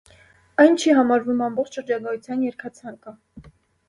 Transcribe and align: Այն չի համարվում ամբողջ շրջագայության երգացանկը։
Այն 0.61 0.77
չի 0.83 0.95
համարվում 0.99 1.43
ամբողջ 1.47 1.77
շրջագայության 1.79 2.41
երգացանկը։ 2.47 3.15